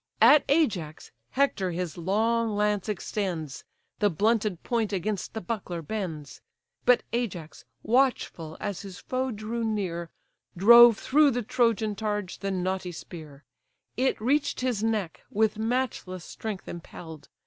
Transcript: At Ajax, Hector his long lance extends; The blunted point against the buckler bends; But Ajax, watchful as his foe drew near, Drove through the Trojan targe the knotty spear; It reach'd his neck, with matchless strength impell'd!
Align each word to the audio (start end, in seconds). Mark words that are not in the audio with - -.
At 0.19 0.43
Ajax, 0.49 1.11
Hector 1.29 1.69
his 1.69 1.95
long 1.95 2.55
lance 2.55 2.89
extends; 2.89 3.63
The 3.99 4.09
blunted 4.09 4.63
point 4.63 4.91
against 4.91 5.35
the 5.35 5.41
buckler 5.41 5.83
bends; 5.83 6.41
But 6.87 7.03
Ajax, 7.13 7.65
watchful 7.83 8.57
as 8.59 8.81
his 8.81 8.97
foe 8.97 9.29
drew 9.29 9.63
near, 9.63 10.09
Drove 10.57 10.97
through 10.97 11.29
the 11.29 11.43
Trojan 11.43 11.93
targe 11.93 12.39
the 12.39 12.49
knotty 12.49 12.91
spear; 12.91 13.43
It 13.95 14.19
reach'd 14.19 14.61
his 14.61 14.81
neck, 14.81 15.21
with 15.29 15.59
matchless 15.59 16.25
strength 16.25 16.67
impell'd! 16.67 17.29